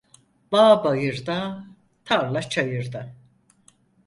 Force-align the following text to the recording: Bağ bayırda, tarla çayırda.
Bağ 0.51 0.83
bayırda, 0.83 1.65
tarla 2.05 2.41
çayırda. 2.41 3.13